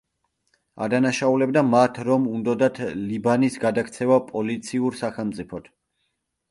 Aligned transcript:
ადანაშაულებდა 0.85 1.63
მათ, 1.73 2.01
რომ 2.09 2.25
უნდოდათ 2.37 2.81
ლიბანის 3.05 3.59
გადაქცევა 3.67 4.19
„პოლიციურ 4.35 5.03
სახელმწიფოდ“. 5.05 5.73